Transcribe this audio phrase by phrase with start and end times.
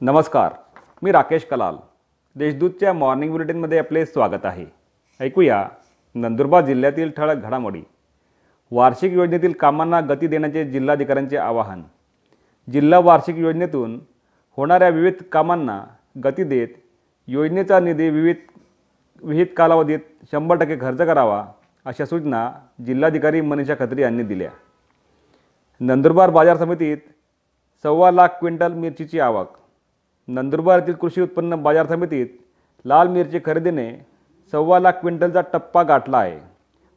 [0.00, 0.52] नमस्कार
[1.02, 1.76] मी राकेश कलाल.
[2.34, 4.66] देशदूतच्या मॉर्निंग बुलेटिनमध्ये आपले स्वागत आहे.
[5.20, 5.68] ऐकूया
[6.14, 7.82] नंदुरबार जिल्ह्यातील ठळक घडामोडी.
[8.70, 11.82] वार्षिक योजनेतील कामांना गती देण्याचे जिल्हाधिकाऱ्यांचे आवाहन.
[12.72, 14.00] जिल्हा वार्षिक योजनेतून
[14.56, 15.84] होणाऱ्या विविध कामांना
[16.24, 16.68] गती देत
[17.26, 18.36] योजनेचा निधी विविध
[19.22, 20.00] विहित कालावधीत
[20.32, 21.44] शंभर टक्के खर्च करावा
[21.84, 22.52] अशा सूचना
[22.86, 24.50] जिल्हाधिकारी मनीषा खत्री यांनी दिल्या.
[25.80, 26.98] नंदुरबार बाजार समितीत
[27.82, 29.46] सव्वा लाख क्विंटल मिरचीची आवक.
[30.28, 32.26] नंदुरबार येथील कृषी उत्पन्न बाजार समितीत
[32.84, 33.90] लाल मिरची खरेदीने
[34.52, 36.38] सव्वा लाख क्विंटलचा टप्पा गाठला आहे.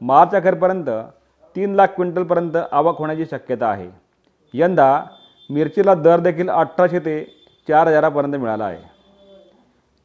[0.00, 0.88] मार्च अखेरपर्यंत
[1.56, 3.88] तीन लाख क्विंटलपर्यंत आवक होण्याची शक्यता आहे.
[4.54, 5.04] यंदा
[5.50, 7.22] मिरचीला दर देखील अठराशे ते
[7.68, 8.78] चार हजारापर्यंत मिळाला आहे.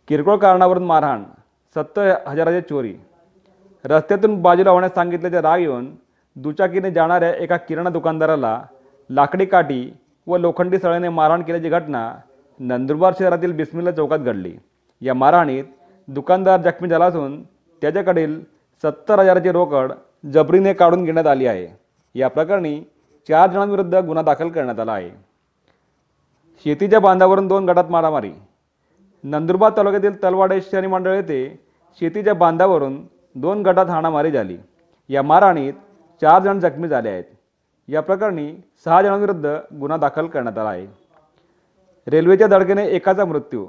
[0.10, 1.24] किरकोळ कारणावरून मारहाण
[1.76, 2.94] सत्तर हजाराची चोरी
[3.86, 5.94] रस्त्यातून बाजूला होण्यास सांगितल्याचे राग येऊन
[6.36, 8.60] दुचाकीने जाणाऱ्या एका किराणा दुकानदाराला
[9.10, 9.92] लाकडी काठी
[10.28, 12.12] व लोखंडी सळ्याने मारहाण केल्याची घटना
[12.62, 14.54] नंदुरबार शहरातील बिस्मिल्ला चौकात घडली.
[15.02, 15.64] या मारहाणीत
[16.08, 17.44] दुकानदार जखमी झाला असून
[17.82, 18.42] त्याच्याकडील
[18.84, 19.92] सत्तर हजाराची रोकड
[20.34, 21.68] जबरीने काढून घेण्यात आली आहे.
[22.16, 22.82] या प्रकरणी
[23.28, 25.10] चार जणांविरुद्ध गुन्हा दाखल करण्यात आला आहे.
[26.64, 28.32] शेतीच्या बांधावरून दोन गटात मारामारी.
[29.24, 31.60] नंदुरबार तालुक्यातील तलवाडे शनी मंडळ येथे
[32.00, 34.58] शेतीच्या बांधावरून दोन गटात हाणामारी झाली.
[35.10, 35.74] या मारहाणीत
[36.22, 37.24] चार जण जखमी झाले आहेत.
[37.88, 39.46] या प्रकरणी सहा जणांविरुद्ध
[39.80, 40.88] गुन्हा दाखल करण्यात आला आहे.
[42.08, 43.66] रेल्वेच्या धडकेने एकाचा मृत्यू.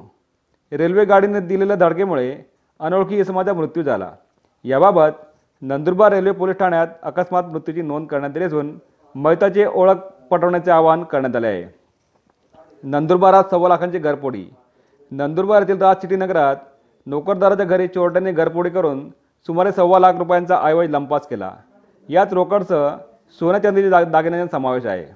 [0.72, 2.36] रेल्वे गाडीने दिलेल्या धडकेमुळे
[2.80, 4.10] अनोळखी इसमाचा मृत्यू झाला.
[4.64, 5.18] याबाबत
[5.62, 8.78] नंदुरबार रेल्वे पोलीस ठाण्यात अकस्मात मृत्यूची नोंद करण्यात आली असून
[9.14, 9.96] मयताची ओळख
[10.30, 11.64] पटवण्याचे आवाहन करण्यात आले आहे.
[12.82, 14.44] नंदुरबारात सव्वा लाखांची घरपोडी.
[15.10, 16.56] नंदुरबार येथील राज सिटी नगरात
[17.06, 19.08] नोकरदाराच्या घरी चोरट्यांनी घरपोडी करून
[19.46, 21.52] सुमारे सव्वा लाख रुपयांचा ऐवज लंपास केला.
[22.08, 22.88] यात रोकडसह
[23.40, 25.06] सोन्या चांदीच्या दाग दागिन्यांचा समावेश आहे.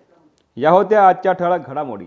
[0.57, 2.07] या होत्या आजच्या ठळक घडामोडी.